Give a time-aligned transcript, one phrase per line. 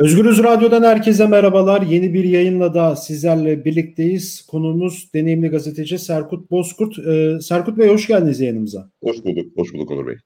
[0.00, 1.82] Özgürüz Radyo'dan herkese merhabalar.
[1.82, 4.42] Yeni bir yayınla da sizlerle birlikteyiz.
[4.42, 6.98] Konuğumuz deneyimli gazeteci Serkut Bozkurt.
[6.98, 8.90] Ee, Serkut Bey hoş geldiniz yayınımıza.
[9.02, 10.16] Hoş bulduk, hoş bulduk Onur Bey.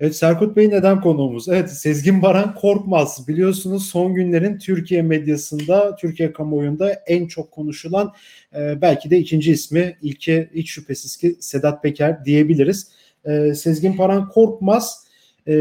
[0.00, 1.48] Evet Serkut Bey neden konuğumuz?
[1.48, 3.28] Evet Sezgin Baran Korkmaz.
[3.28, 8.12] Biliyorsunuz son günlerin Türkiye medyasında, Türkiye kamuoyunda en çok konuşulan
[8.56, 12.92] e, belki de ikinci ismi ilke hiç şüphesiz ki Sedat Peker diyebiliriz.
[13.24, 15.06] E, Sezgin Baran Korkmaz
[15.48, 15.52] e,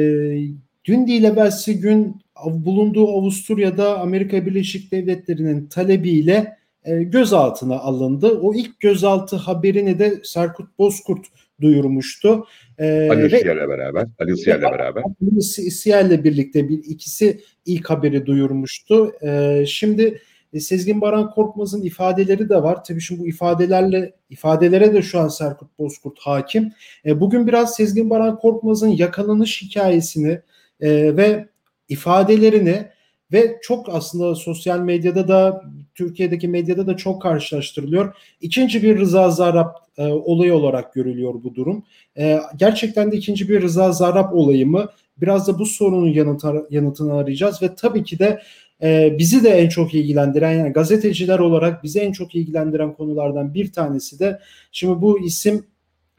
[0.86, 2.16] dün değil evvelsi gün
[2.46, 8.40] bulunduğu Avusturya'da Amerika Birleşik Devletleri'nin talebiyle e, gözaltına alındı.
[8.40, 11.26] O ilk gözaltı haberini de Serkut Bozkurt
[11.62, 12.46] duyurmuştu.
[12.78, 14.06] E, Ali Siyer'le beraber.
[14.20, 15.04] Ali Siyer'le beraber.
[15.22, 15.42] Ali
[15.72, 19.12] Siyer'le birlikte bir ikisi ilk haberi duyurmuştu.
[19.22, 20.22] E, şimdi
[20.54, 22.84] e, Sezgin Baran Korkmaz'ın ifadeleri de var.
[22.84, 26.72] Tabii şimdi bu ifadelerle ifadelere de şu an Serkut Bozkurt hakim.
[27.06, 30.42] E, bugün biraz Sezgin Baran Korkmaz'ın yakalanış hikayesini
[30.82, 31.50] e, ve
[31.90, 32.86] ifadelerini
[33.34, 35.64] ve çok aslında sosyal medyada da
[35.96, 38.16] Türkiye'deki medyada da çok karşılaştırılıyor.
[38.42, 41.84] İkinci bir Rıza Zarrab e, olayı olarak görülüyor bu durum.
[42.18, 44.90] E, gerçekten de ikinci bir Rıza Zarrab olayı mı?
[45.18, 48.42] Biraz da bu sorunun yanıtı, yanıtını arayacağız ve tabii ki de
[48.84, 53.72] e, bizi de en çok ilgilendiren yani gazeteciler olarak bizi en çok ilgilendiren konulardan bir
[53.72, 54.40] tanesi de
[54.72, 55.66] şimdi bu isim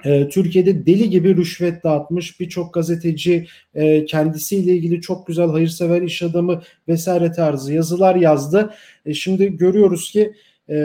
[0.04, 6.22] e, Türkiye'de deli gibi rüşvet dağıtmış birçok gazeteci e, kendisiyle ilgili çok güzel hayırsever iş
[6.22, 8.74] adamı vesaire tarzı yazılar yazdı.
[9.06, 10.32] E, şimdi görüyoruz ki
[10.70, 10.76] e,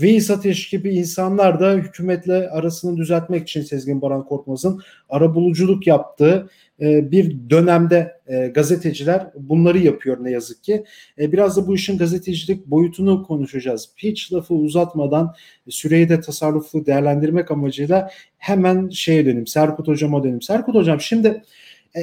[0.00, 7.10] Veys Ateş gibi insanlar da hükümetle arasını düzeltmek için Sezgin Baran Korkmaz'ın arabuluculuk yaptığı e,
[7.10, 10.84] bir dönemde e, gazeteciler bunları yapıyor ne yazık ki.
[11.18, 13.88] E, biraz da bu işin gazetecilik boyutunu konuşacağız.
[13.96, 15.34] Hiç lafı uzatmadan
[15.68, 19.46] süreyi de tasarruflu değerlendirmek amacıyla hemen şeye döneyim.
[19.46, 20.42] Serkut Hocam'a döneyim.
[20.42, 21.42] Serkut Hocam şimdi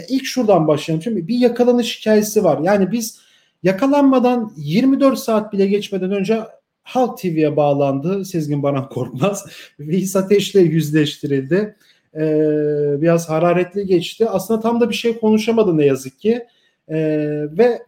[0.09, 1.03] ilk şuradan başlayalım.
[1.03, 2.59] Şimdi bir yakalanış hikayesi var.
[2.63, 3.19] Yani biz
[3.63, 6.39] yakalanmadan 24 saat bile geçmeden önce
[6.89, 9.45] Halk TV'ye bağlandı Sezgin Baran Korkmaz.
[9.79, 11.75] Veys Ateş'le yüzleştirildi.
[12.15, 12.21] Ee,
[13.01, 14.29] biraz hararetli geçti.
[14.29, 16.47] Aslında tam da bir şey konuşamadı ne yazık ki.
[16.89, 16.97] Ee,
[17.57, 17.83] ve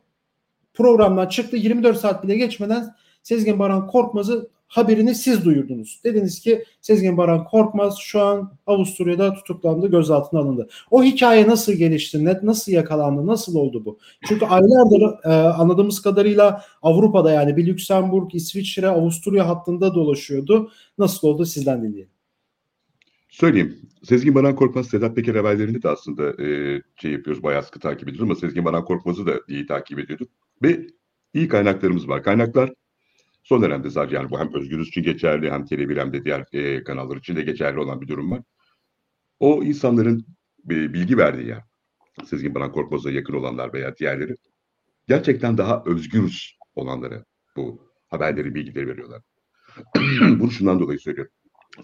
[0.73, 6.01] programdan çıktı 24 saat bile geçmeden Sezgin Baran Korkmaz'ı haberini siz duyurdunuz.
[6.03, 10.69] Dediniz ki Sezgin Baran Korkmaz şu an Avusturya'da tutuklandı, gözaltına alındı.
[10.91, 13.99] O hikaye nasıl gelişti, nasıl yakalandı, nasıl oldu bu?
[14.27, 20.71] Çünkü aylardır e, anladığımız kadarıyla Avrupa'da yani bir Lüksemburg, İsviçre, Avusturya hattında dolaşıyordu.
[20.97, 22.11] Nasıl oldu sizden dinleyelim.
[23.29, 23.79] Söyleyeyim.
[24.03, 28.21] Sezgin Baran Korkmaz, Sedat Peker haberlerini de aslında e, şey yapıyoruz, bayağı sıkı takip ediyoruz
[28.21, 30.29] ama Sezgin Baran Korkmaz'ı da iyi takip ediyorduk.
[30.63, 30.87] Ve
[31.33, 32.23] iyi kaynaklarımız var.
[32.23, 32.73] Kaynaklar
[33.51, 36.83] son dönemde sadece yani bu hem Özgürüz için geçerli hem Tele1 hem de diğer e,
[36.83, 38.41] kanallar için de geçerli olan bir durum var.
[39.39, 40.25] O insanların
[40.65, 41.65] e, bilgi verdiği ya
[42.25, 44.35] Sezgin Baran Korkmaz'a yakın olanlar veya diğerleri
[45.07, 47.25] gerçekten daha özgürüz olanlara
[47.55, 49.21] bu haberleri, bilgileri veriyorlar.
[50.39, 51.31] Bunu şundan dolayı söylüyorum.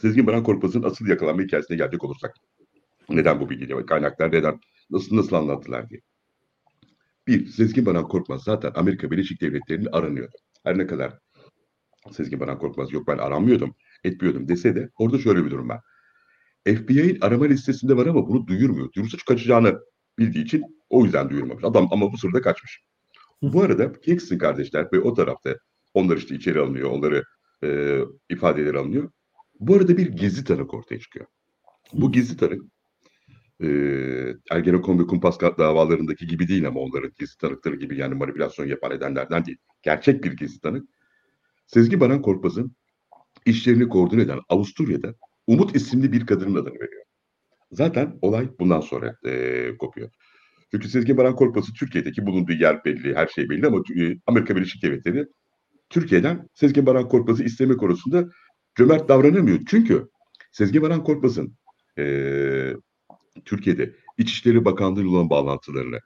[0.02, 2.36] Sezgin Baran Korkmaz'ın asıl yakalanma hikayesine gelecek olursak.
[3.10, 3.86] Neden bu bilgi?
[3.86, 4.60] Kaynaklar neden?
[4.90, 6.02] Nasıl nasıl anlattılar diye.
[7.28, 10.38] Bir, Sezgin Baran Korkmaz zaten Amerika Birleşik Devletleri'nin aranıyordu.
[10.64, 11.27] Her ne kadar
[12.14, 15.82] Sezgin Baran Korkmaz yok ben aranmıyordum, etmiyordum dese de orada şöyle bir durum var.
[16.66, 18.94] FBI'nin arama listesinde var ama bunu duyurmuyor.
[18.94, 19.80] Duyursa kaçacağını
[20.20, 21.64] bildiği için o yüzden duyurmamış.
[21.64, 22.82] Adam ama bu sırada kaçmış.
[23.42, 25.56] Bu arada Kingston kardeşler ve o tarafta
[25.94, 27.24] onlar işte içeri alınıyor, onları
[27.64, 29.12] e, ifadeleri alınıyor.
[29.60, 31.26] Bu arada bir gizli tanık ortaya çıkıyor.
[31.94, 32.62] Bu gizli tanık
[33.64, 33.68] e,
[34.52, 39.46] Ergenekon ve Kumpas davalarındaki gibi değil ama onların gizli tanıkları gibi yani manipülasyon yapan edenlerden
[39.46, 39.58] değil.
[39.82, 40.90] Gerçek bir gizli tanık.
[41.68, 42.76] Sezgi Baran Korkmaz'ın
[43.46, 45.16] işlerini koordine eden Avusturya'da
[45.48, 47.04] Umut isimli bir kadının adını veriyor.
[47.72, 50.10] Zaten olay bundan sonra e, kopuyor.
[50.72, 54.84] Çünkü Sezgi Baran Korkmaz'ın Türkiye'deki bulunduğu yer belli, her şey belli ama e, Amerika Birleşik
[54.84, 55.28] Devletleri
[55.90, 58.30] Türkiye'den Sezgi Baran Korkmaz'ı isteme konusunda
[58.76, 59.60] cömert davranamıyor.
[59.68, 60.08] Çünkü
[60.52, 61.58] Sezgi Baran Korkmaz'ın
[61.98, 62.74] e,
[63.46, 66.00] Türkiye'de İçişleri Bakanlığı ile olan bağlantılarını,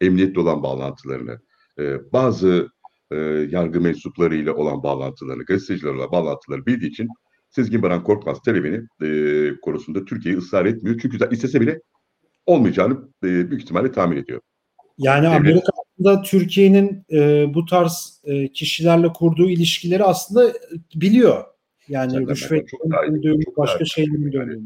[0.00, 1.40] emniyetle olan bağlantılarını,
[1.78, 2.68] e, bazı
[3.10, 3.16] e,
[3.50, 7.08] yargı mensuplarıyla olan bağlantılarını, gazetecilerle bağlantıları bildiği için
[7.50, 10.98] Sezgin Baran Korkmaz talebini e, konusunda Türkiye'yi ısrar etmiyor.
[11.02, 11.80] Çünkü istese bile
[12.46, 12.94] olmayacağını
[13.24, 14.40] e, büyük ihtimalle tahmin ediyor.
[14.98, 15.36] Yani Devlet.
[15.36, 20.52] Amerika aslında Türkiye'nin e, bu tarz e, kişilerle kurduğu ilişkileri aslında
[20.94, 21.44] biliyor.
[21.88, 24.60] Yani Zaten rüşvet çok başka şeylerin dönüyor.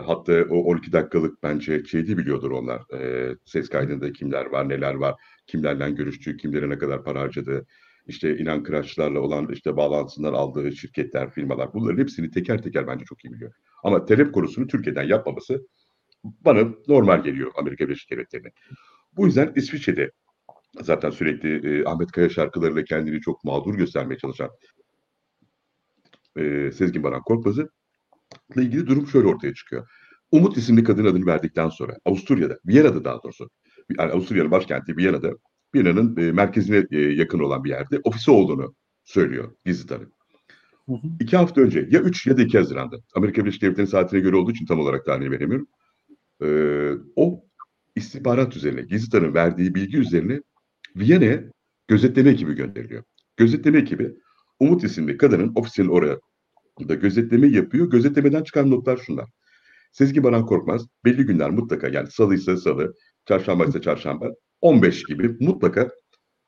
[0.00, 2.82] Hatta o 12 dakikalık bence şeydi biliyordur onlar.
[2.94, 5.14] E, ses kaydında kimler var, neler var,
[5.46, 7.66] kimlerle görüştüğü, kimlere ne kadar para harcadığı,
[8.06, 13.24] işte inan kıraçlarla olan işte bağlantısından aldığı şirketler, firmalar bunların hepsini teker teker bence çok
[13.24, 13.52] iyi biliyor.
[13.84, 15.66] Ama telef konusunu Türkiye'den yapmaması
[16.24, 18.50] bana normal geliyor Amerika Birleşik Devletleri'ne.
[19.16, 20.10] Bu yüzden İsviçre'de
[20.80, 24.50] zaten sürekli e, Ahmet Kaya şarkılarıyla kendini çok mağdur göstermeye çalışan
[26.36, 27.68] e, Sezgin Baran Korkmaz'ı
[28.54, 29.88] ile ilgili durum şöyle ortaya çıkıyor.
[30.32, 33.50] Umut isimli kadın adını verdikten sonra Avusturya'da, Viyana'da daha doğrusu,
[33.98, 35.32] yani Avusturya'nın başkenti Viyana'da,
[35.74, 38.74] Viyana'nın e, merkezine e, yakın olan bir yerde ofisi olduğunu
[39.04, 40.12] söylüyor gizli tanık.
[41.20, 44.50] İki hafta önce ya 3 ya da 2 Haziran'da Amerika Birleşik Devletleri'nin saatine göre olduğu
[44.50, 45.68] için tam olarak tarihini veremiyorum.
[46.42, 47.44] Ee, o
[47.96, 50.40] istihbarat üzerine, gizli tanığın verdiği bilgi üzerine
[50.96, 51.42] Viyana'ya
[51.88, 53.04] gözetleme ekibi gönderiliyor.
[53.36, 54.14] Gözetleme ekibi
[54.60, 56.20] Umut isimli kadının ofisinin oraya
[56.88, 57.90] da gözetleme yapıyor.
[57.90, 59.26] Gözetlemeden çıkan notlar şunlar.
[59.92, 62.94] Sezgi Baran Korkmaz belli günler mutlaka yani salı ise salı,
[63.26, 64.30] çarşamba ise çarşamba
[64.60, 65.90] 15 gibi mutlaka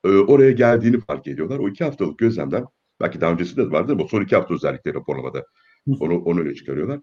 [0.03, 1.59] e, oraya geldiğini fark ediyorlar.
[1.59, 2.65] O iki haftalık gözlemden
[3.01, 5.45] belki daha öncesinde de vardı ama son iki hafta özellikle raporlamada
[5.99, 6.99] onu, onu öne çıkarıyorlar.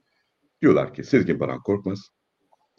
[0.63, 2.09] Diyorlar ki Sezgin Baran Korkmaz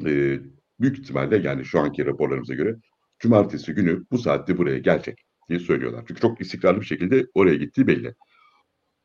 [0.06, 0.40] e,
[0.80, 2.76] büyük ihtimalle yani şu anki raporlarımıza göre
[3.20, 6.04] cumartesi günü bu saatte buraya gelecek diye söylüyorlar.
[6.08, 8.16] Çünkü çok istikrarlı bir şekilde oraya gittiği belli.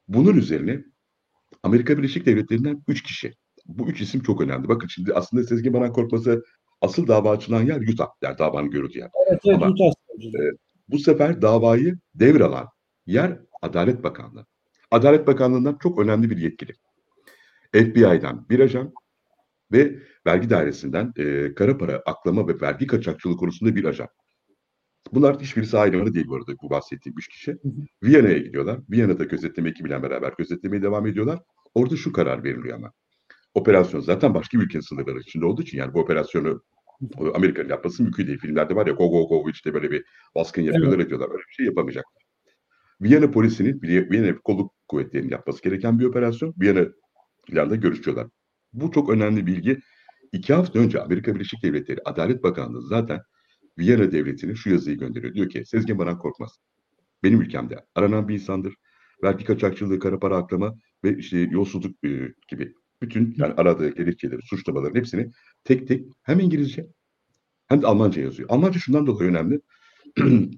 [0.08, 0.84] Bunun üzerine
[1.62, 3.34] Amerika Birleşik Devletleri'nden üç kişi.
[3.66, 4.68] Bu üç isim çok önemli.
[4.68, 6.36] Bakın şimdi aslında Sezgin Baran Korkmaz'a
[6.80, 8.08] asıl dava açılan yer Utah.
[8.22, 9.10] Yani davanın görüldüğü yer.
[9.28, 9.92] Evet, evet Ama, Utah.
[10.20, 10.50] E,
[10.88, 12.68] bu sefer davayı devralan
[13.06, 14.46] yer Adalet Bakanlığı.
[14.90, 16.72] Adalet Bakanlığı'ndan çok önemli bir yetkili.
[17.72, 18.92] FBI'dan bir ajan
[19.72, 24.08] ve vergi dairesinden e, kara para aklama ve vergi kaçakçılığı konusunda bir ajan.
[25.12, 27.56] Bunlar hiçbirisi ayrımını değil bu arada bu bahsettiğim üç kişi.
[28.02, 28.80] Viyana'ya gidiyorlar.
[28.90, 31.38] Viyana'da gözetleme ekibiyle beraber gözetlemeye devam ediyorlar.
[31.74, 32.92] Orada şu karar veriliyor ama.
[33.54, 36.62] Operasyon zaten başka bir ülkenin sınırları içinde olduğu için yani bu operasyonu
[37.34, 38.38] Amerika'nın yapması mümkün değil.
[38.38, 41.06] Filmlerde var ya go go go işte böyle bir baskın yapıyorlar evet.
[41.06, 41.30] ediyorlar.
[41.30, 42.22] Öyle bir şey yapamayacaklar.
[43.00, 46.54] Viyana polisinin, Viyana kolluk kuvvetlerinin yapması gereken bir operasyon.
[46.60, 48.26] Viyana'larda görüşüyorlar.
[48.72, 49.78] Bu çok önemli bilgi.
[50.32, 53.20] İki hafta önce Amerika Birleşik Devletleri Adalet Bakanlığı zaten
[53.78, 55.34] Viyana Devleti'ne şu yazıyı gönderiyor.
[55.34, 56.58] Diyor ki Sezgin Baran Korkmaz
[57.22, 58.74] benim ülkemde aranan bir insandır.
[59.22, 64.98] Vergi kaçakçılığı, kara para aklama ve işte yolsuzluk e, gibi bütün yani aradığı gerekçeleri, suçlamaların
[64.98, 65.30] hepsini
[65.64, 66.86] tek tek hem İngilizce
[67.68, 68.48] hem de Almanca yazıyor.
[68.52, 69.60] Almanca şundan dolayı önemli.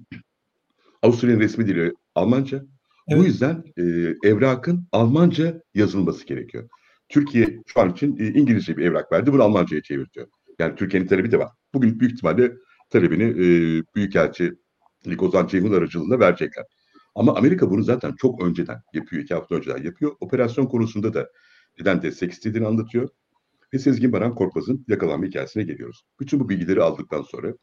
[1.01, 2.65] Avusturya'nın resmi dili Almanca.
[3.07, 3.19] Evet.
[3.19, 3.83] Bu yüzden e,
[4.23, 6.69] evrakın Almanca yazılması gerekiyor.
[7.09, 9.33] Türkiye şu an için e, İngilizce bir evrak verdi.
[9.33, 10.27] Bunu Almanca'ya çevirtiyor.
[10.59, 11.49] Yani Türkiye'nin talebi de var.
[11.73, 12.51] Bugün büyük ihtimalle
[12.91, 13.45] talebini e,
[13.95, 14.53] Büyükelçi
[15.19, 16.65] Ozan Ceyhun aracılığında verecekler.
[17.15, 19.23] Ama Amerika bunu zaten çok önceden yapıyor.
[19.23, 20.15] iki hafta önceden yapıyor.
[20.19, 21.29] Operasyon konusunda da
[21.79, 23.09] neden destek istediğini anlatıyor.
[23.73, 26.01] Ve Sezgin Baran Korkmaz'ın yakalanma hikayesine geliyoruz.
[26.19, 27.53] Bütün bu bilgileri aldıktan sonra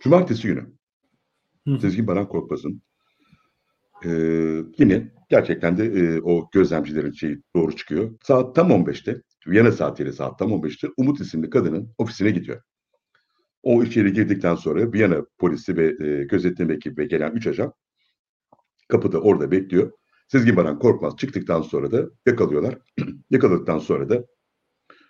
[0.00, 0.66] Cumartesi günü
[1.68, 1.78] Hı.
[1.80, 2.82] Sezgin Baran Korkmaz'ın
[4.04, 4.10] e,
[4.78, 8.18] yine gerçekten de e, o gözlemcilerin şeyi doğru çıkıyor.
[8.22, 12.62] Saat tam 15'te, Viyana saatiyle saat tam 15'te Umut isimli kadının ofisine gidiyor.
[13.64, 17.72] O içeri girdikten sonra Viyana polisi ve e, gözetleme ekibi ve gelen 3 ajan
[18.88, 19.92] kapıda orada bekliyor.
[20.28, 22.78] Sezgin Baran Korkmaz çıktıktan sonra da yakalıyorlar.
[23.30, 24.24] Yakaladıktan sonra da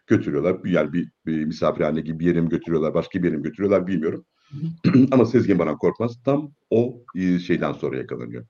[0.06, 0.60] götürüyorlar.
[0.64, 4.24] Yani bir, bir misafirhane gibi bir yere mi götürüyorlar, başka bir yere mi götürüyorlar bilmiyorum.
[5.10, 8.46] Ama Sezgin Baran Korkmaz tam o e, şeyden sonra yakalanıyor.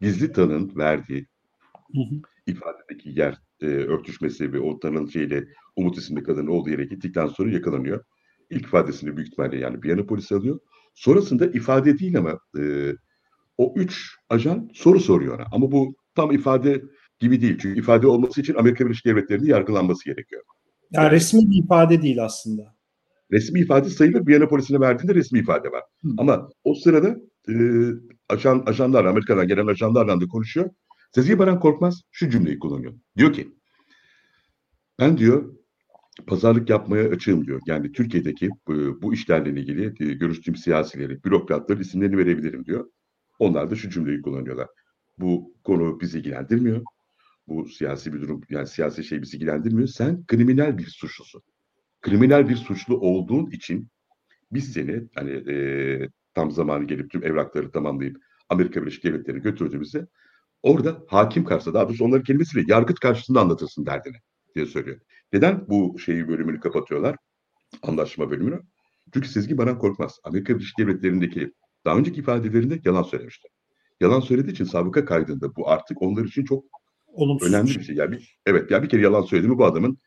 [0.00, 1.26] Gizli tanın verdiği
[2.46, 7.50] ifadedeki yer e, örtüşmesi ve o tanın şeyle Umut isimli kadının olduğu yere gittikten sonra
[7.50, 8.04] yakalanıyor.
[8.50, 10.58] İlk ifadesini büyük ihtimalle yani bir yana polis alıyor.
[10.94, 12.92] Sonrasında ifade değil ama e,
[13.58, 15.46] o üç ajan soru soruyor ona.
[15.52, 16.82] Ama bu tam ifade
[17.18, 17.58] gibi değil.
[17.62, 20.42] Çünkü ifade olması için Amerika Birleşik Devletleri'nin yargılanması gerekiyor.
[20.90, 22.76] Yani, yani resmi bir ifade değil aslında.
[23.32, 24.26] Resmi ifade sayılır.
[24.26, 25.82] Viyana polisine verdiğinde resmi ifade var.
[26.02, 26.08] Hı.
[26.18, 27.16] Ama o sırada
[27.48, 27.54] e,
[28.28, 30.70] ajan, ajanlar, Amerika'dan gelen ajanlarla da konuşuyor.
[31.14, 32.94] Sezgi Baran Korkmaz şu cümleyi kullanıyor.
[33.16, 33.48] Diyor ki
[34.98, 35.55] ben diyor
[36.26, 37.60] pazarlık yapmaya açığım diyor.
[37.66, 38.50] Yani Türkiye'deki
[39.02, 42.90] bu, işlerle ilgili görüştüğüm siyasileri, bürokratların isimlerini verebilirim diyor.
[43.38, 44.68] Onlar da şu cümleyi kullanıyorlar.
[45.18, 46.82] Bu konu bizi ilgilendirmiyor.
[47.48, 49.88] Bu siyasi bir durum, yani siyasi şey bizi ilgilendirmiyor.
[49.88, 51.42] Sen kriminal bir suçlusun.
[52.02, 53.88] Kriminal bir suçlu olduğun için
[54.52, 58.16] biz seni hani e, tam zamanı gelip tüm evrakları tamamlayıp
[58.48, 60.06] Amerika Birleşik Devletleri'ne götürdüğümüzde
[60.62, 64.16] orada hakim karşısında daha doğrusu onların kelimesiyle yargıç karşısında anlatırsın derdini
[64.54, 65.00] diye söylüyor.
[65.32, 67.16] Neden bu şeyi bölümünü kapatıyorlar?
[67.82, 68.60] Anlaşma bölümünü.
[69.14, 71.52] Çünkü Sezgi Baran Korkmaz Amerika Birleşik Devletleri'ndeki
[71.84, 73.48] daha önceki ifadelerinde yalan söylemişti.
[74.00, 76.64] Yalan söylediği için sabıka kaydında bu artık onlar için çok
[77.06, 77.48] Olumsuz.
[77.48, 77.96] önemli bir şey.
[77.96, 79.98] Yani bir, evet yani bir kere yalan söyledi mi bu adamın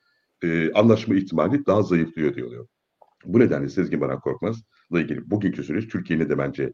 [0.43, 2.67] e, anlaşma ihtimali daha zayıflıyor diyor.
[3.25, 6.73] Bu nedenle Sezgin Baran Korkmaz'la ilgili bugünkü süreç Türkiye'nin de bence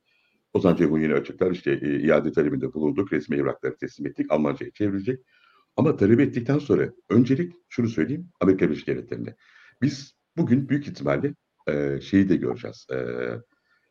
[0.54, 5.20] Ozan Ceyhun yeni açıklar işte e, iade talebinde bulunduk, resmi evrakları teslim ettik, Almanca'ya çevrilecek.
[5.77, 9.36] Ama talep ettikten sonra öncelik şunu söyleyeyim Amerika Birleşik Devletleri'nde.
[9.82, 11.34] Biz bugün büyük ihtimalle
[11.67, 12.88] e, şeyi de göreceğiz.
[12.94, 12.98] E,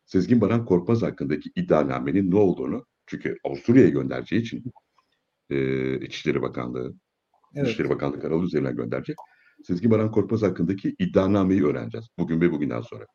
[0.07, 4.65] Sezgin Baran Korkmaz hakkındaki iddianamenin ne olduğunu çünkü Avusturya'ya göndereceği için
[5.51, 6.95] e, İçişleri Bakanlığı,
[7.55, 7.69] evet.
[7.69, 9.17] İçişleri Bakanlığı kanalı üzerinden gönderecek.
[9.63, 12.07] Sezgin Baran Korkmaz hakkındaki iddianameyi öğreneceğiz.
[12.19, 13.07] Bugün ve bugünden sonra.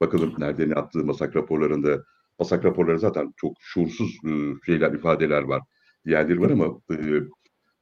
[0.00, 2.04] Bakalım nerede ne attığı masak raporlarında.
[2.38, 4.30] Masak raporları zaten çok şuursuz e,
[4.66, 5.62] şeyler, ifadeler var.
[6.06, 6.96] Diğerleri var ama e,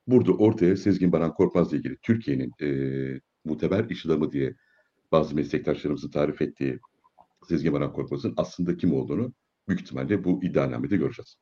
[0.07, 2.69] burada ortaya Sezgin Baran Korkmaz'la ilgili Türkiye'nin e,
[3.45, 4.55] muteber iş adamı diye
[5.13, 6.79] bazı meslektaşlarımızın tarif ettiği
[7.49, 9.33] Sezgin Baran Korkmaz'ın aslında kim olduğunu
[9.69, 11.37] büyük ihtimalle bu iddianamede göreceğiz.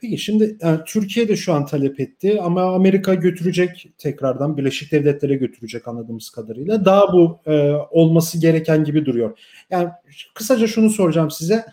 [0.00, 5.34] Peki şimdi yani Türkiye de şu an talep etti ama Amerika götürecek tekrardan Birleşik Devletlere
[5.34, 6.84] götürecek anladığımız kadarıyla.
[6.84, 9.38] Daha bu e, olması gereken gibi duruyor.
[9.70, 9.88] Yani
[10.34, 11.64] kısaca şunu soracağım size.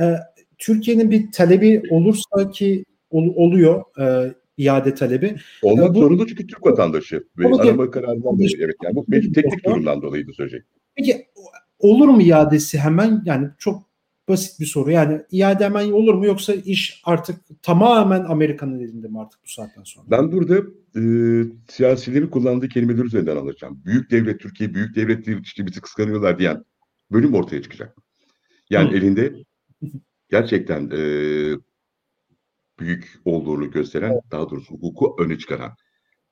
[0.00, 0.14] E,
[0.58, 5.36] Türkiye'nin bir talebi olursa ki ol, oluyor e, iade talebi.
[5.62, 8.50] Olmak e, bu, zorunda çünkü Türk vatandaşı ve arama kararından dolayı.
[8.58, 10.62] Evet yani bu teknik durumdan dolayı da söyleyecek.
[10.96, 11.26] Peki
[11.78, 13.88] olur mu iadesi hemen yani çok
[14.28, 14.90] basit bir soru.
[14.90, 19.82] Yani iade hemen olur mu yoksa iş artık tamamen Amerika'nın elinde mi artık bu saatten
[19.82, 20.06] sonra?
[20.10, 20.56] Ben burada
[20.96, 21.02] e,
[21.68, 23.82] siyasilerin kullandığı kelimeler üzerinden alacağım.
[23.84, 26.64] Büyük devlet Türkiye, büyük devlet değil işte bizi kıskanıyorlar diyen
[27.12, 27.96] bölüm ortaya çıkacak.
[28.70, 28.96] Yani Hı.
[28.96, 29.32] elinde
[30.30, 31.00] gerçekten e,
[32.78, 34.22] büyük olduğunu gösteren, evet.
[34.30, 35.72] daha doğrusu hukuku öne çıkaran,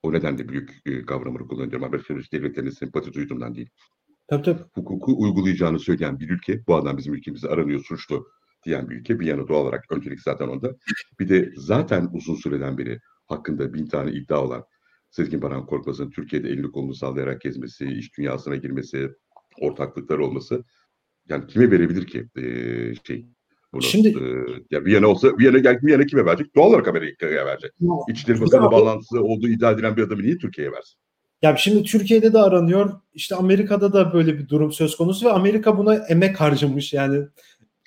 [0.03, 1.83] o nedenle büyük e, kavramını kullanıyorum.
[1.83, 3.69] Amerika Birleşik Devletleri'ne sempati duyduğumdan değil.
[4.27, 4.63] Tabii tabii.
[4.73, 8.27] Hukuku uygulayacağını söyleyen bir ülke, bu adam bizim ülkemizde aranıyor suçlu
[8.65, 9.19] diyen bir ülke.
[9.19, 10.75] Bir yana doğal olarak öncelik zaten onda.
[11.19, 14.65] Bir de zaten uzun süreden beri hakkında bin tane iddia olan
[15.09, 19.09] Sezgin Baran Korkmaz'ın Türkiye'de elini kolunu sallayarak gezmesi, iş dünyasına girmesi,
[19.61, 20.63] ortaklıklar olması
[21.29, 23.27] yani kime verebilir ki ee, şey
[23.73, 24.23] bunu, Şimdi e,
[24.71, 26.55] ya Viyana olsa Viyana gel Viyana kime verecek?
[26.55, 27.71] Doğal olarak Amerika'ya verecek.
[28.09, 30.99] İçişleri Bakanı bağlantısı olduğu iddia edilen bir adamı niye Türkiye'ye versin?
[31.41, 32.93] Ya şimdi Türkiye'de de aranıyor.
[33.13, 37.25] İşte Amerika'da da böyle bir durum söz konusu ve Amerika buna emek harcamış yani.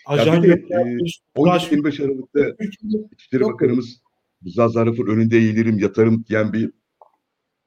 [0.07, 2.65] Ajan ya bir de, e, 12-25 Aralık'ta
[3.13, 4.01] İçişleri Bakanımız
[4.47, 6.71] Rıza Zarraf'ın önünde eğilirim, yatarım diyen bir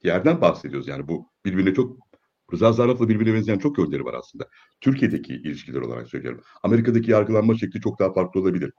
[0.04, 0.88] yerden bahsediyoruz.
[0.88, 1.98] Yani bu birbirine çok
[2.54, 4.48] Rıza Zarraf'la birbirine benzeyen çok yönleri var aslında.
[4.82, 6.42] Türkiye'deki ilişkiler olarak söylüyorum.
[6.64, 8.74] Amerika'daki yargılanma şekli çok daha farklı olabilir.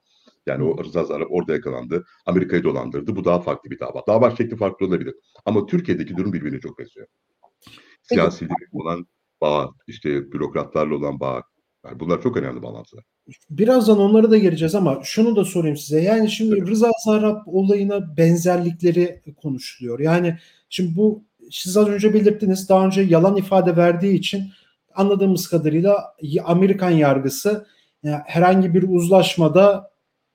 [0.47, 2.05] Yani o Rıza Zarrab orada yakalandı.
[2.27, 3.17] Amerika'yı dolandırdı.
[3.17, 4.03] Bu daha farklı bir dava.
[4.07, 5.15] Dava şekli farklı olabilir.
[5.45, 7.07] Ama Türkiye'deki durum birbirine çok benziyor.
[8.03, 9.07] Siyasilerin olan
[9.41, 11.43] bağ, işte bürokratlarla olan bağ.
[11.85, 13.05] Yani bunlar çok önemli bağlantılar.
[13.51, 16.01] Birazdan onlara da geleceğiz ama şunu da sorayım size.
[16.01, 20.01] Yani şimdi Rıza Zarrab olayına benzerlikleri konuşuluyor.
[20.01, 20.39] Yani
[20.69, 21.25] şimdi bu
[21.55, 24.43] siz az önce belirttiniz daha önce yalan ifade verdiği için
[24.95, 27.67] anladığımız kadarıyla Amerikan yargısı
[28.25, 29.91] herhangi bir uzlaşmada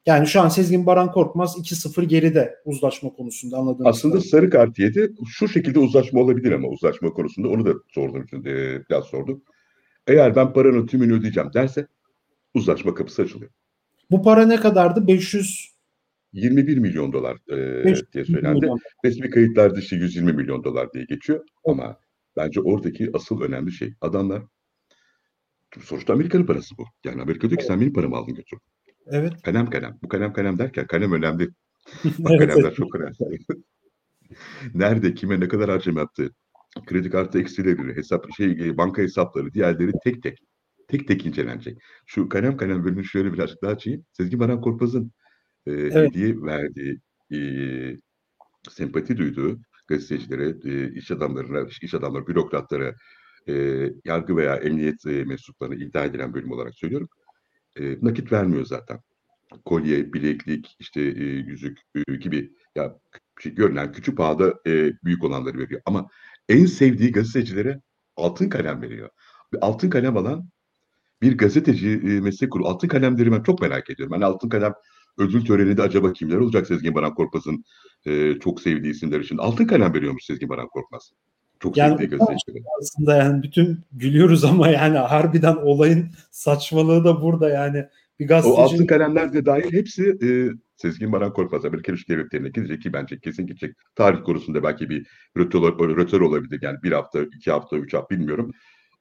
[0.06, 4.32] yani şu an Sezgin Baran Korkmaz 2-0 geride uzlaşma konusunda anladığım Aslında kadarıyla.
[4.32, 5.14] sarı kart yedi.
[5.28, 9.42] Şu şekilde uzlaşma olabilir ama uzlaşma konusunda onu da sordum için e, biraz sordum.
[10.08, 11.88] Eğer ben paranın tümünü ödeyeceğim derse
[12.54, 13.52] uzlaşma kapısı açılıyor.
[14.12, 15.08] Bu para ne kadardı?
[15.08, 15.79] 500
[16.34, 17.84] 21 milyon dolar e,
[18.14, 18.60] diye söylendi.
[18.60, 18.80] Milyon.
[19.06, 21.46] Resmi kayıtlarda işte 120 milyon dolar diye geçiyor.
[21.66, 22.00] Ama
[22.38, 24.44] bence oradaki asıl önemli şey adamlar
[25.84, 26.86] sonuçta Amerika'nın parası bu.
[27.04, 28.60] Yani Amerika diyor ki sen benim paramı aldın götür.
[29.08, 29.42] Evet.
[29.42, 30.00] Kalem kalem.
[30.04, 31.48] Bu kalem kalem derken kalem önemli.
[32.04, 32.76] Bak evet, kalemler evet.
[32.76, 33.40] çok önemli.
[34.74, 36.32] Nerede, kime ne kadar harcama yaptı,
[36.86, 40.38] kredi kartı eksileri, hesap şey banka hesapları, diğerleri tek tek
[40.88, 41.78] tek tek incelenecek.
[42.06, 44.06] Şu kalem kalem bölümünü şöyle birazcık daha açayım.
[44.12, 45.12] Sezgi Baran Korkmaz'ın
[45.70, 45.96] e, evet.
[45.96, 47.00] hediye verdiği,
[47.34, 47.40] e,
[48.70, 52.96] sempati duyduğu gazetecilere, e, iş adamlarına, iş adamları, bürokratlara,
[53.48, 53.54] e,
[54.06, 57.10] yargı veya emniyet e, mensuplarına iddia edilen bölüm olarak söylüyorum
[57.80, 59.00] e, nakit vermiyor zaten.
[59.66, 62.96] Kolye, bileklik, işte e, yüzük e, gibi ya
[63.40, 65.82] şey, görünen küçük pahada e, büyük olanları veriyor.
[65.86, 66.08] Ama
[66.50, 67.82] en sevdiği gazetecilere
[68.16, 69.10] altın kalem veriyor.
[69.62, 70.50] Altın kalem alan
[71.22, 72.68] bir gazeteci e, meslek grubu.
[72.68, 74.14] Altın kalemleri ben çok merak ediyorum.
[74.14, 74.74] Yani altın kalem
[75.20, 77.64] ödül töreninde acaba kimler olacak Sezgin Baran Korkmaz'ın
[78.06, 79.38] e, çok sevdiği isimler için?
[79.38, 81.12] Altın kalem veriyormuş Sezgin Baran Korkmaz.
[81.60, 82.10] Çok yani
[82.82, 87.86] aslında yani bütün gülüyoruz ama yani harbiden olayın saçmalığı da burada yani
[88.20, 88.62] bir gazeteci...
[88.62, 90.28] O altın kalemler de dahil hepsi e,
[90.78, 93.76] Sezgin Baran Korkmaz Amerika Birleşik Devletleri'ne gidecek ki bence kesin gidecek.
[93.96, 95.08] Tarih konusunda belki bir
[95.38, 95.62] rötör,
[95.98, 98.52] rötör olabilir yani bir hafta, iki hafta, üç hafta bilmiyorum.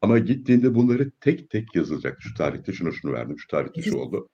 [0.02, 2.16] Ama gittiğinde bunları tek tek yazılacak.
[2.20, 4.28] Şu tarihte şunu şunu verdim, şu tarihte şu oldu.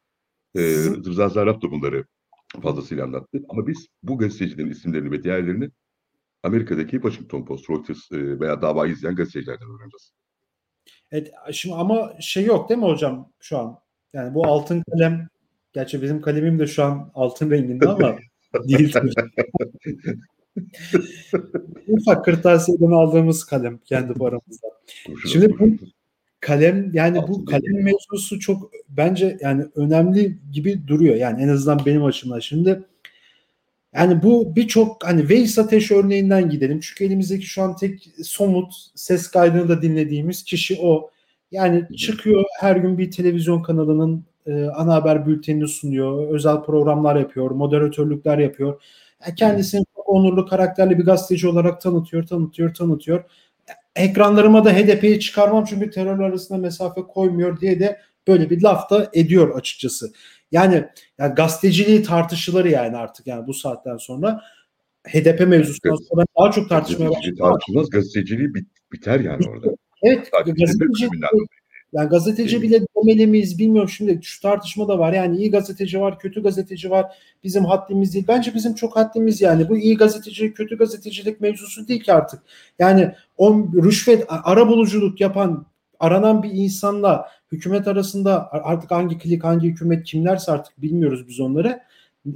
[0.57, 0.61] Ee,
[1.07, 2.05] Rıza Zarrab da bunları
[2.63, 3.39] fazlasıyla anlattı.
[3.49, 5.71] Ama biz bu gazetecilerin isimlerini ve diğerlerini
[6.43, 10.13] Amerika'daki Washington Post, Reuters e, veya davayı izleyen gazetecilerden öğreneceğiz.
[11.11, 13.79] Evet, şimdi ama şey yok değil mi hocam şu an?
[14.13, 15.29] Yani bu altın kalem,
[15.73, 18.19] gerçi bizim kalemim de şu an altın renginde ama
[18.69, 18.95] değil.
[21.89, 24.69] Ufak kırtasiyeden aldığımız kalem kendi paramızda.
[25.33, 25.77] Şimdi bu
[26.45, 31.15] kalem yani bu kalem mevzusu çok bence yani önemli gibi duruyor.
[31.15, 32.41] Yani en azından benim açımdan.
[32.41, 32.83] Şimdi
[33.95, 36.81] yani bu birçok hani Veys Ateş örneğinden gidelim.
[36.81, 41.11] Çünkü elimizdeki şu an tek somut ses kaydını da dinlediğimiz kişi o.
[41.51, 46.29] Yani çıkıyor her gün bir televizyon kanalının e, ana haber bültenini sunuyor.
[46.29, 47.51] Özel programlar yapıyor.
[47.51, 48.83] Moderatörlükler yapıyor.
[49.27, 53.25] Yani kendisini çok onurlu karakterli bir gazeteci olarak tanıtıyor, tanıtıyor, tanıtıyor.
[53.97, 59.11] Ekranlarıma da HDP'yi çıkarmam çünkü terör arasında mesafe koymuyor diye de böyle bir laf da
[59.13, 60.13] ediyor açıkçası.
[60.53, 60.85] Yani,
[61.19, 64.41] yani gazeteciliği tartışılır yani artık yani bu saatten sonra
[65.09, 67.37] HDP mevzusundan sonra daha çok tartışmaya başladı.
[67.39, 69.77] Tartışılmaz gazeteciliği bit, biter yani orada.
[70.03, 71.09] Evet, gazeteci,
[71.95, 75.13] yani gazeteci bile demeli miyiz bilmiyorum şimdi şu tartışma da var.
[75.13, 77.07] Yani iyi gazeteci var, kötü gazeteci var.
[77.45, 78.25] Bizim haddimiz değil.
[78.29, 79.69] Bence bizim çok haddimiz yani.
[79.69, 82.43] Bu iyi gazeteci, kötü gazetecilik mevzusu değil ki artık.
[82.79, 85.67] Yani o rüşvet, ara buluculuk yapan,
[86.01, 91.81] aranan bir insanla hükümet arasında artık hangi klik, hangi hükümet kimlerse artık bilmiyoruz biz onları.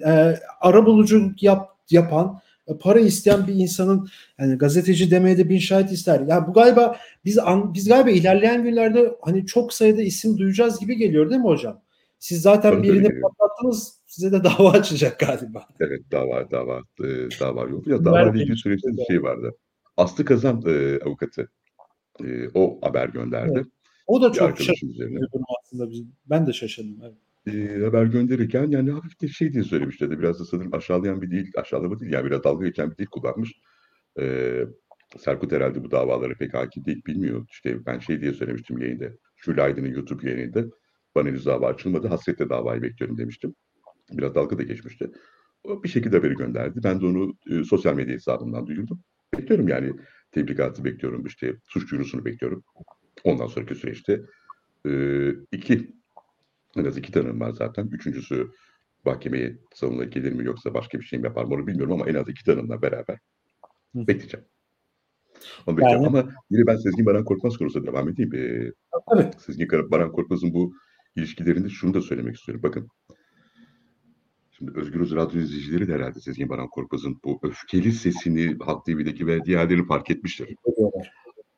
[0.06, 2.40] E, ara buluculuk yap, yapan
[2.76, 4.08] para isteyen bir insanın
[4.38, 6.20] yani gazeteci demeye de bin şahit ister.
[6.20, 7.38] Ya bu galiba biz
[7.74, 11.82] biz galiba ilerleyen günlerde hani çok sayıda isim duyacağız gibi geliyor değil mi hocam?
[12.18, 13.20] Siz zaten tabii, birini tabii.
[13.20, 15.66] patlattınız size de dava açacak galiba.
[15.80, 17.06] Evet dava dava e,
[17.40, 17.86] dava yok.
[17.86, 19.54] Ya dava ilgili süreçte bir şey vardı.
[19.96, 21.48] Aslı Kazan e, avukatı
[22.24, 23.52] e, o haber gönderdi.
[23.54, 23.66] Evet.
[24.06, 25.08] O da çok şaşırtıcı
[25.62, 25.90] aslında.
[26.26, 26.98] Ben de şaşırdım.
[27.02, 31.22] Evet e, haber gönderirken yani hafif de şey diye söylemişti de biraz da sanırım aşağılayan
[31.22, 33.52] bir dil, aşağılama değil yani biraz dalga geçen bir dil kullanmış.
[34.20, 34.64] E,
[35.18, 37.46] Serkut herhalde bu davalara pek hakim değil, bilmiyor.
[37.50, 39.04] İşte ben şey diye söylemiştim yayında.
[39.36, 40.64] Şule Aydın'ın YouTube yayınında.
[41.14, 42.08] Bana henüz dava açılmadı.
[42.08, 43.54] Hasretle davayı bekliyorum demiştim.
[44.12, 45.10] Biraz dalga da geçmişti.
[45.64, 46.80] O bir şekilde haberi gönderdi.
[46.84, 49.00] Ben de onu e, sosyal medya hesabından duyurdum.
[49.38, 49.92] Bekliyorum yani
[50.32, 51.26] tebligatı bekliyorum.
[51.26, 52.64] işte suç duyurusunu bekliyorum.
[53.24, 54.22] Ondan sonraki süreçte
[54.86, 54.90] e,
[55.52, 55.97] iki
[56.76, 57.86] en az iki tanım var zaten.
[57.86, 58.50] Üçüncüsü
[59.04, 62.14] mahkemeye savunma gelir mi yoksa başka bir şey mi yapar mı onu bilmiyorum ama en
[62.14, 63.18] az iki tanımla beraber
[63.94, 64.06] Hı.
[64.06, 64.46] bekleyeceğim.
[65.66, 68.34] Onu yani, Ama yine ben Sezgin Baran Korkmaz konusuna devam edeyim.
[68.34, 68.72] Ee,
[69.14, 69.40] evet.
[69.40, 70.72] Sezgin Baran Korkmaz'ın bu
[71.16, 72.62] ilişkilerinde şunu da söylemek istiyorum.
[72.62, 72.88] Bakın
[74.58, 79.26] Şimdi Özgür Özel Radyo izleyicileri de herhalde Sezgin Baran Korkmaz'ın bu öfkeli sesini Halk TV'deki
[79.26, 80.56] ve diğerlerini fark etmiştir.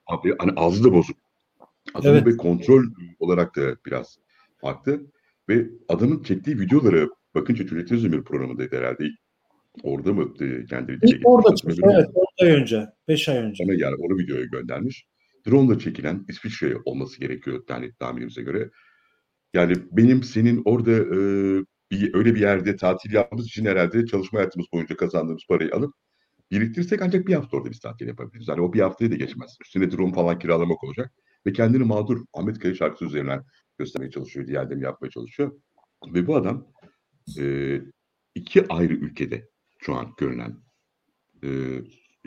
[0.07, 1.17] Abi hani ağzı da bozuk.
[1.95, 2.27] Adamı evet.
[2.27, 2.85] ve kontrol
[3.19, 4.19] olarak da biraz
[4.61, 5.01] farklı.
[5.49, 9.09] Ve adamın çektiği videoları bakınca Cüneyt Özdemir programındaydı herhalde.
[9.83, 11.77] Orada mı e, kendi İlk orada çıktı.
[11.85, 12.87] Evet 4 ay önce.
[13.09, 13.65] 5 ay önce.
[13.65, 15.05] Ama yani onu videoya göndermiş.
[15.47, 18.71] Drone ile çekilen İsviçre olması gerekiyor yani tahminimize göre.
[19.55, 21.19] Yani benim senin orada e,
[21.91, 25.95] bir, öyle bir yerde tatil yapmamız için herhalde çalışma hayatımız boyunca kazandığımız parayı alıp
[26.51, 28.49] biriktirirsek ancak bir hafta orada biz tatil yapabiliriz.
[28.49, 29.57] Yani o bir haftayı da geçmez.
[29.65, 31.13] Üstüne drone falan kiralamak olacak.
[31.47, 33.45] Ve kendini mağdur Ahmet Kaya şarkısı üzerinden
[33.81, 35.61] göstermeye çalışıyor, diğerlerini yapmaya çalışıyor.
[36.15, 36.67] Ve bu adam
[37.39, 37.77] e,
[38.35, 40.57] iki ayrı ülkede şu an görünen
[41.43, 41.49] e,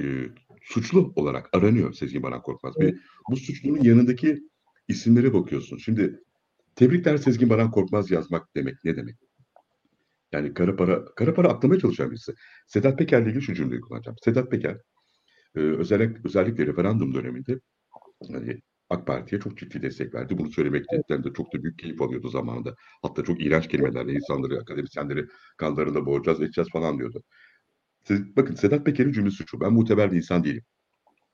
[0.02, 0.30] e,
[0.62, 2.80] suçlu olarak aranıyor Sezgin Baran Korkmaz.
[2.80, 2.94] Ve
[3.30, 4.50] bu suçlunun yanındaki
[4.88, 5.78] isimlere bakıyorsun.
[5.78, 6.20] Şimdi
[6.76, 9.16] tebrikler Sezgin Baran Korkmaz yazmak demek ne demek?
[10.32, 12.34] Yani kara para, kara para aklamaya çalışan birisi.
[12.68, 14.18] Sedat Peker'le ilgili şu cümleyi kullanacağım.
[14.24, 14.78] Sedat Peker
[15.56, 17.60] e, özellikle, özellikle referandum döneminde
[18.30, 18.62] yani
[18.94, 20.38] AK Parti'ye çok ciddi destek verdi.
[20.38, 22.76] Bunu söylemekten de çok da büyük keyif alıyordu zamanında.
[23.02, 25.26] Hatta çok iğrenç kelimelerle insanları, akademisyenleri
[25.58, 27.24] kanlarında boğacağız, edeceğiz falan diyordu.
[28.08, 29.60] Siz, bakın Sedat Peker'in cümlesi şu.
[29.60, 30.64] Ben muteber bir insan değilim.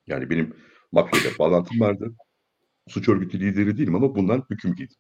[0.07, 0.53] Yani benim
[0.91, 2.13] mafyayla bağlantım vardı.
[2.87, 4.97] Suç örgütü lideri değilim ama bundan hüküm giydim.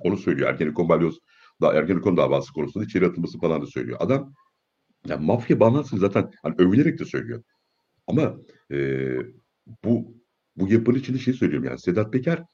[0.00, 0.48] Onu söylüyor.
[0.48, 1.18] Ergenekon balyoz,
[1.60, 3.98] da Ergenekon davası konusunda içeri atılması falan da söylüyor.
[4.00, 4.34] Adam
[5.06, 7.42] yani mafya bağlantısı zaten hani övülerek de söylüyor.
[8.06, 8.36] Ama
[8.72, 8.76] e,
[9.84, 10.23] bu
[10.56, 12.44] bu yapının içinde şey söylüyorum yani Sedat Peker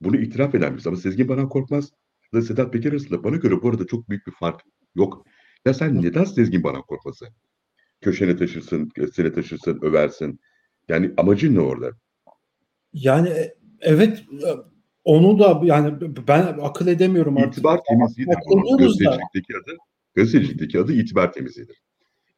[0.00, 1.90] bunu itiraf eden birisi ama Sezgin Baran Korkmaz
[2.34, 4.60] da Sedat Peker arasında bana göre bu arada çok büyük bir fark
[4.94, 5.26] yok.
[5.64, 7.26] Ya sen neden Sezgin Baran Korkmaz'ı
[8.00, 10.40] köşene taşırsın, göstere taşırsın, översin?
[10.88, 11.90] Yani amacın ne orada?
[12.92, 14.50] Yani e, evet e,
[15.04, 15.94] onu da yani
[16.28, 17.52] ben akıl edemiyorum artık.
[17.52, 18.34] İtibar temizliğidir.
[18.78, 19.76] Gazetecilikteki adı,
[20.14, 21.82] gazetecilikteki adı itibar temizliğidir.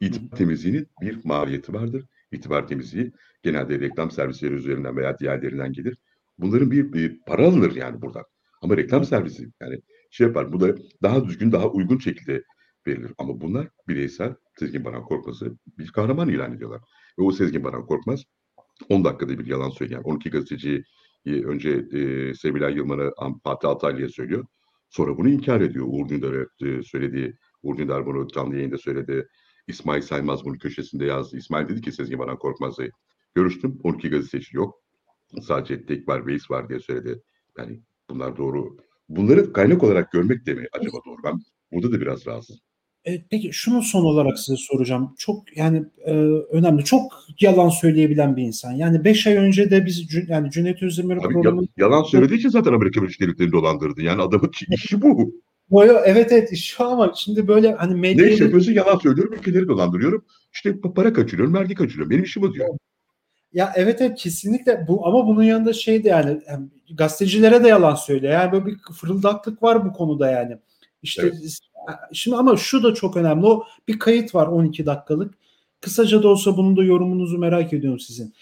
[0.00, 2.04] İtibar temizliğinin bir maliyeti vardır.
[2.32, 3.12] İtibar temizliği
[3.42, 5.96] genelde reklam servisleri üzerinden veya diğerlerinden gelir.
[6.38, 8.24] Bunların bir, bir para alınır yani buradan.
[8.62, 10.52] Ama reklam servisi yani şey yapar.
[10.52, 12.42] Bu da daha düzgün, daha uygun şekilde
[12.86, 13.12] verilir.
[13.18, 16.80] Ama bunlar bireysel Sezgin Baran Korkmaz'ı bir kahraman ilan ediyorlar.
[17.18, 18.24] Ve o Sezgin Baran Korkmaz
[18.88, 20.84] 10 dakikada bir yalan söyleyen 12 gazeteciyi
[21.26, 23.12] önce e, Sevilay Yılmaz'a
[23.44, 24.46] Fatih Altaylı'ya söylüyor.
[24.90, 25.86] Sonra bunu inkar ediyor.
[25.88, 29.28] Uğur Dündar'a e, söylediği, Uğur Dündar bunu canlı yayında söyledi.
[29.70, 31.36] İsmail Saymaz bunu köşesinde yazdı.
[31.36, 32.84] İsmail dedi ki Sezgin Baran Korkmaz'la
[33.34, 33.80] görüştüm.
[33.82, 34.82] 12 gazeteci yok.
[35.42, 37.22] Sadece tek var, Veys var diye söyledi.
[37.58, 37.80] Yani
[38.10, 38.76] bunlar doğru.
[39.08, 41.22] Bunları kaynak olarak görmek de mi acaba doğru?
[41.24, 41.40] Ben
[41.72, 42.60] burada da biraz rahatsız.
[43.04, 45.14] E, peki şunu son olarak size soracağım.
[45.18, 46.12] Çok yani e,
[46.50, 46.84] önemli.
[46.84, 48.72] Çok yalan söyleyebilen bir insan.
[48.72, 51.62] Yani 5 ay önce de biz yani Cüneyt Özdemir'in programı...
[51.76, 54.02] yalan söylediği için zaten Amerika Birleşik Devletleri'ni dolandırdı.
[54.02, 55.32] Yani adamın işi bu.
[56.04, 58.30] Evet evet işi ama şimdi böyle hani medyayı...
[58.30, 58.72] Ne iş yapıyorsun?
[58.72, 60.24] Yalan söylüyorum, ülkeleri dolandırıyorum.
[60.52, 62.10] İşte para kaçırıyorum, vergi kaçırıyorum.
[62.10, 62.68] Benim işim o diyor.
[63.52, 67.94] Ya evet evet kesinlikle bu ama bunun yanında şey de yani, yani gazetecilere de yalan
[67.94, 68.32] söylüyor.
[68.32, 70.58] Yani böyle bir fırıldaklık var bu konuda yani.
[71.02, 71.58] İşte evet.
[72.12, 73.46] şimdi ama şu da çok önemli.
[73.46, 75.34] O bir kayıt var 12 dakikalık.
[75.80, 78.34] Kısaca da olsa bunun da yorumunuzu merak ediyorum sizin.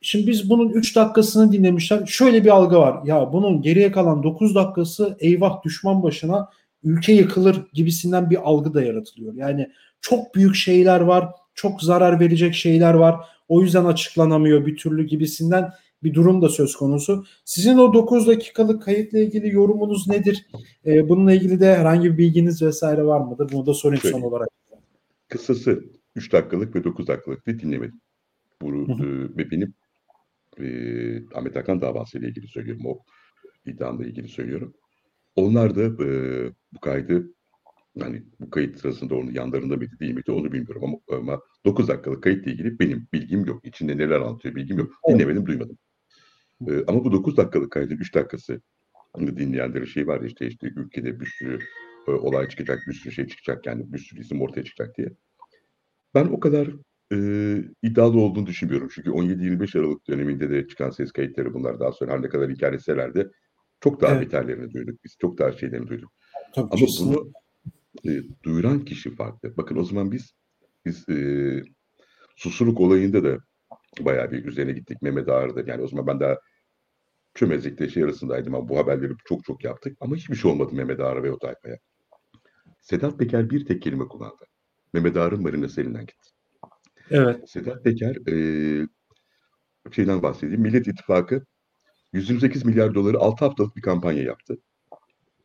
[0.00, 2.06] Şimdi biz bunun 3 dakikasını dinlemişler.
[2.06, 3.04] Şöyle bir algı var.
[3.04, 6.48] Ya bunun geriye kalan 9 dakikası eyvah düşman başına
[6.84, 9.34] ülke yıkılır gibisinden bir algı da yaratılıyor.
[9.34, 9.70] Yani
[10.00, 13.16] çok büyük şeyler var, çok zarar verecek şeyler var.
[13.48, 15.70] O yüzden açıklanamıyor bir türlü gibisinden
[16.02, 17.24] bir durum da söz konusu.
[17.44, 20.46] Sizin o 9 dakikalık kayıtla ilgili yorumunuz nedir?
[20.86, 23.52] Ee, bununla ilgili de herhangi bir bilginiz vesaire var mıdır?
[23.52, 24.48] Bunu da sorayım Şöyle, son olarak.
[25.28, 25.84] Kısası
[26.16, 28.00] 3 dakikalık ve 9 dakikalık bir dinlemedim.
[28.62, 29.74] Bunu e, benim
[30.60, 30.66] e,
[31.34, 32.86] Ahmet Hakan davasıyla ilgili söylüyorum.
[32.86, 32.98] O
[33.66, 34.74] iddiamla ilgili söylüyorum.
[35.36, 36.08] Onlar da e,
[36.72, 37.34] bu kaydı
[37.96, 42.22] yani bu kayıt sırasında onun yanlarında mıydı değil miydi onu bilmiyorum ama, ama 9 dakikalık
[42.22, 43.66] kayıtla ilgili benim bilgim yok.
[43.66, 44.92] İçinde neler anlatıyor bilgim yok.
[45.08, 45.78] Dinlemedim, duymadım.
[46.68, 48.60] Ee, ama bu 9 dakikalık kaydın 3 dakikası
[49.18, 51.58] dinleyenlerin şey var işte, işte ülkede bir sürü
[52.08, 55.08] e, olay çıkacak, bir sürü şey çıkacak yani bir sürü isim ortaya çıkacak diye.
[56.14, 56.68] Ben o kadar
[57.12, 57.16] e,
[57.82, 58.88] iddialı olduğunu düşünmüyorum.
[58.94, 62.72] Çünkü 17-25 Aralık döneminde de çıkan ses kayıtları bunlar daha sonra her ne kadar inkar
[62.72, 63.30] etseler de
[63.84, 64.26] çok daha evet.
[64.26, 65.04] beterlerini duyduk.
[65.04, 66.12] Biz çok daha şeylerini duyduk.
[66.54, 67.16] Tabii Ama kesinlikle.
[67.16, 67.32] bunu
[68.12, 69.56] e, duyuran kişi farklı.
[69.56, 70.34] Bakın o zaman biz
[70.84, 71.16] biz e,
[72.36, 73.38] susurluk olayında da
[74.00, 75.02] bayağı bir üzerine gittik.
[75.02, 76.38] Mehmet Ağar'da yani o zaman ben daha
[77.34, 79.96] çömezlikte şey arasındaydım ama bu haberleri çok çok yaptık.
[80.00, 81.76] Ama hiçbir şey olmadı Mehmet Ağar'a ve o tayfaya.
[82.80, 84.44] Sedat Peker bir tek kelime kullandı.
[84.92, 86.30] Mehmet Ağar'ın marinası elinden gitti.
[87.10, 87.50] Evet.
[87.50, 88.36] Sedat Peker e,
[89.92, 90.60] şeyden bahsedeyim.
[90.60, 91.44] Millet İttifakı
[92.14, 94.58] 128 milyar doları 6 haftalık bir kampanya yaptı.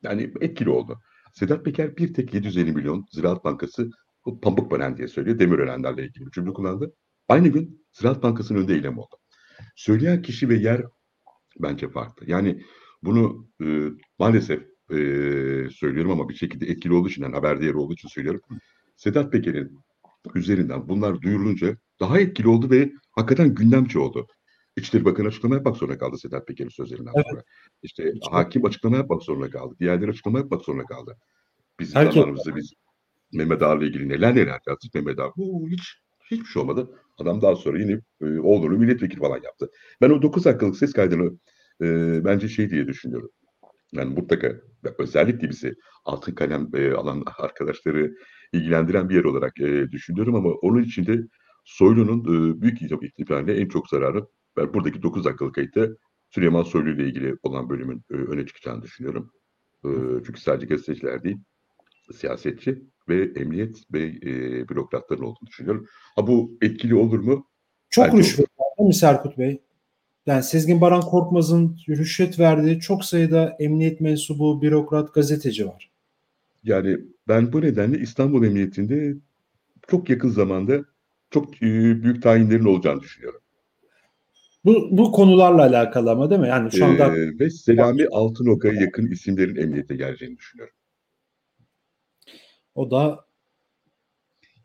[0.04, 1.00] Yani etkili oldu.
[1.34, 3.90] Sedat Peker bir tek 750 milyon Ziraat Bankası
[4.42, 5.40] pamuk panen diye söylüyor.
[5.40, 6.94] Demirörenlerle ilgili bir cümle kullandı.
[7.28, 9.16] Aynı gün Ziraat Bankası'nın önünde eylem oldu.
[9.76, 10.84] Söyleyen kişi ve yer
[11.60, 12.32] bence farklı.
[12.32, 12.64] Yani
[13.04, 13.66] bunu e,
[14.20, 14.60] maalesef
[14.92, 14.96] e,
[15.70, 18.42] söylüyorum ama bir şekilde etkili olduğu için, yani haber değeri olduğu için söylüyorum.
[18.96, 19.80] Sedat Peker'in
[20.36, 24.28] üzerinden bunlar duyurulunca daha etkili oldu ve hakikaten gündemci oldu.
[24.80, 27.26] İçişleri Bakanı açıklama yapmak zorunda kaldı Sedat Peker'in sözlerinden evet.
[27.30, 27.44] sonra.
[27.84, 28.32] İşte işte.
[28.32, 29.76] hakim açıklama yapmak zorunda kaldı.
[29.80, 31.18] Diğerleri açıklama yapmak zorunda kaldı.
[31.80, 32.14] Bizim Herkes.
[32.14, 32.74] zamanımızda biz
[33.34, 35.32] Mehmet Ağar'la ilgili neler neler yaptık Mehmet Ağar.
[35.38, 35.82] Bu hiç
[36.32, 36.90] hiçbir şey olmadı.
[37.18, 39.72] Adam daha sonra yine e, oğlunu milletvekili falan yaptı.
[40.02, 41.40] Ben o 9 dakikalık ses kaydını
[41.82, 41.86] e,
[42.26, 43.30] bence şey diye düşünüyorum.
[43.92, 44.56] Yani mutlaka
[44.98, 48.16] özellikle bizi altın kalem e, alan arkadaşları
[48.54, 51.28] ilgilendiren bir yer olarak e, düşünüyorum ama onun içinde
[51.66, 54.26] Soylu'nun e, büyük ihtimalle en çok zararı
[54.60, 55.88] ben buradaki 9 dakikalık kayıtta
[56.30, 59.32] Süleyman Soylu ile ilgili olan bölümün e, öne çıkacağını düşünüyorum.
[59.86, 59.90] E,
[60.26, 61.38] çünkü sadece gazeteciler değil,
[62.14, 65.88] siyasetçi ve emniyet ve e, bürokratların olduğunu düşünüyorum.
[66.16, 67.48] Ha bu etkili olur mu?
[67.90, 69.62] Çok rüşvet var değil mi Serkut Bey?
[70.26, 75.92] Yani Sezgin Baran Korkmaz'ın rüşvet verdiği çok sayıda emniyet mensubu, bürokrat, gazeteci var.
[76.64, 79.16] Yani ben bu nedenle İstanbul Emniyetinde
[79.88, 80.86] çok yakın zamanda
[81.32, 83.42] çok e, büyük tayinlerin olacağını düşünüyorum.
[84.66, 86.48] Bu, bu konularla alakalı ama değil mi?
[86.48, 90.76] Yani şu anda ee, ve Selami Altınok'a yakın isimlerin emniyete geleceğini düşünüyorum.
[92.76, 93.26] O da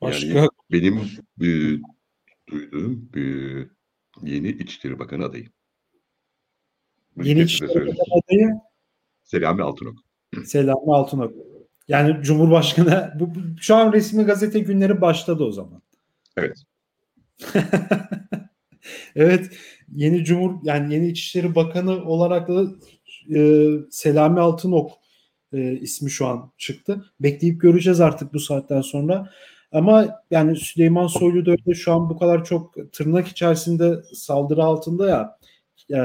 [0.01, 1.01] başka yani benim
[1.41, 1.47] e,
[2.51, 3.21] duyduğum e,
[4.23, 5.49] yeni İçişleri Bakanı adayı.
[7.23, 8.61] Yeni İçişleri Bakanı adayı
[9.25, 9.99] Selami Altınok.
[10.45, 11.33] Selami Altınok.
[11.89, 15.83] Yani Cumhurbaşkanı bu, şu an resmi gazete günleri başladı o zaman.
[16.37, 16.65] Evet.
[19.15, 19.51] evet
[19.95, 22.65] yeni Cumhur yani yeni İçişleri Bakanı olarak da
[23.35, 24.91] e, Selami Altınok
[25.53, 27.05] e, ismi şu an çıktı.
[27.21, 29.31] Bekleyip göreceğiz artık bu saatten sonra.
[29.73, 35.09] Ama yani Süleyman Soylu da öyle şu an bu kadar çok tırnak içerisinde saldırı altında
[35.09, 35.39] ya
[35.91, 36.01] e,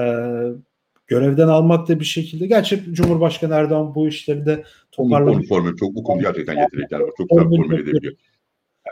[1.08, 2.48] görevden almak da bir şekilde.
[2.48, 5.48] Gerçi Cumhurbaşkanı Erdoğan bu işleri de toparlamış.
[5.48, 7.10] Formül çok bu konu gerçekten yetenekler var.
[7.18, 8.14] Çok güzel formül edebiliyor.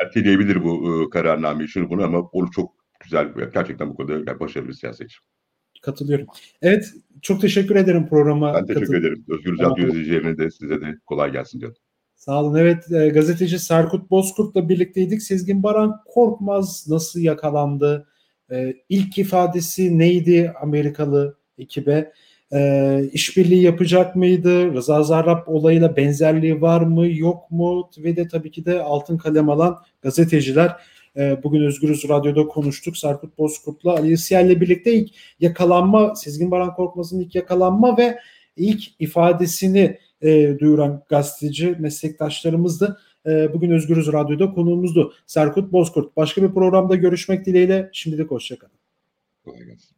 [0.01, 4.73] Erteleyebilir bu e, kararnameyi şunu bunu ama onu çok güzel gerçekten bu konuda başarılı bir
[4.73, 5.17] siyasetçi.
[5.81, 6.27] Katılıyorum.
[6.61, 6.85] Evet
[7.21, 8.53] çok teşekkür ederim programa.
[8.53, 9.25] Ben teşekkür katıl- ederim.
[9.29, 11.77] Özgür Radyo izleyicilerine de size de kolay gelsin diyorum.
[12.15, 12.55] Sağ olun.
[12.57, 15.21] Evet e, gazeteci Serkut Bozkurt'la birlikteydik.
[15.21, 18.07] Sezgin Baran Korkmaz nasıl yakalandı?
[18.51, 22.11] E, ilk ifadesi neydi Amerikalı ekibe?
[22.53, 24.73] e, işbirliği yapacak mıydı?
[24.73, 27.89] Rıza Zarrab olayıyla benzerliği var mı yok mu?
[27.97, 30.75] Ve de tabii ki de altın kalem alan gazeteciler
[31.17, 32.97] e, bugün Özgürüz Radyo'da konuştuk.
[32.97, 38.19] Serkut Bozkurt'la Ali ile birlikte ilk yakalanma, Sezgin Baran Korkmaz'ın ilk yakalanma ve
[38.55, 42.99] ilk ifadesini e, duyuran gazeteci meslektaşlarımızdı.
[43.25, 45.13] E, bugün Özgürüz Radyo'da konuğumuzdu.
[45.25, 46.17] Serkut Bozkurt.
[46.17, 47.89] Başka bir programda görüşmek dileğiyle.
[47.93, 48.77] Şimdilik hoşçakalın.
[49.45, 49.96] Kolay gelsin.